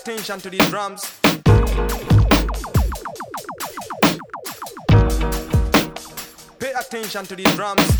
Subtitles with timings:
[0.00, 1.02] attention to these drums.
[6.58, 7.96] Pay attention to these drums.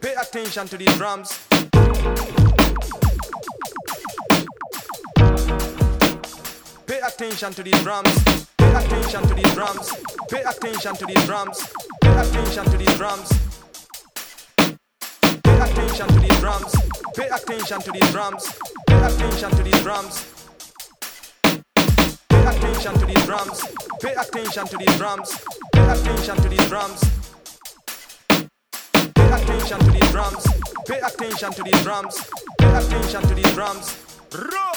[0.00, 1.46] Pay attention to these drums.
[6.86, 8.24] Pay attention to these drums.
[8.56, 9.92] Pay attention to these drums.
[10.30, 11.68] Pay attention to these drums.
[12.00, 13.55] Pay attention to these drums.
[15.86, 16.74] Pay attention to these drums.
[17.14, 18.58] Pay attention to these drums.
[18.88, 20.26] Pay attention to these drums.
[22.28, 23.60] Pay attention to these drums.
[24.00, 25.44] Pay attention to these drums.
[25.72, 27.04] Pay attention to these drums.
[29.14, 30.46] Pay attention to these drums.
[30.86, 32.30] Pay attention to these drums.
[32.58, 33.96] Pay attention to these drums.
[34.32, 34.75] Rock.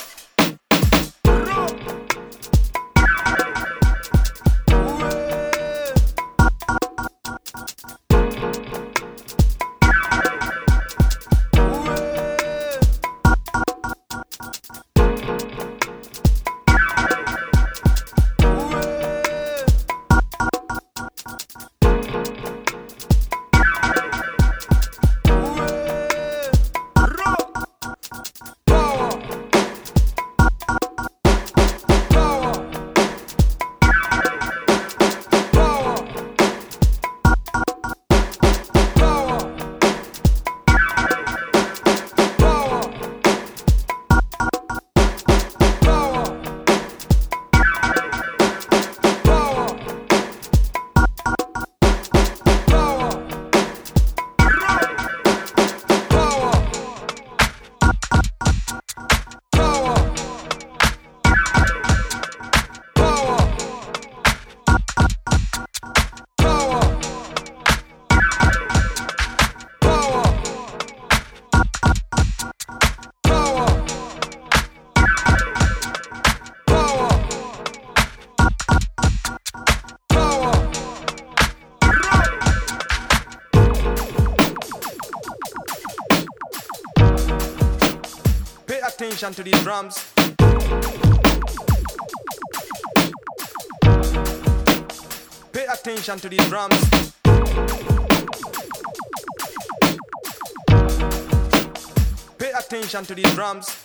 [89.02, 90.12] Attention to these drums.
[95.54, 96.76] Pay attention to these drums.
[102.38, 103.78] Pay attention to these drums.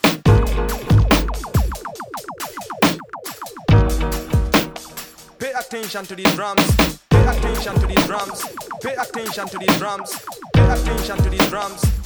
[5.39, 6.77] Pay attention to these drums.
[7.11, 8.45] Pay attention to these drums.
[8.83, 10.27] Pay attention to these drums.
[10.55, 12.04] Pay attention to these drums.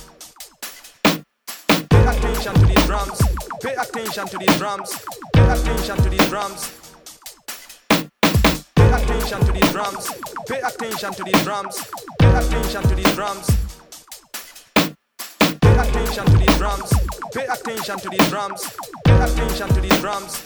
[2.38, 3.20] Attention to these drums.
[3.60, 5.04] Pay attention to these drums.
[5.34, 6.70] Pay attention to these drums.
[8.76, 10.08] Pay attention to these drums.
[10.46, 11.90] Pay attention to these drums.
[12.20, 13.50] Pay attention to these drums.
[15.60, 16.92] Pay attention to these drums.
[17.34, 18.76] Pay attention to these drums.
[19.04, 20.40] Pay attention to these drums.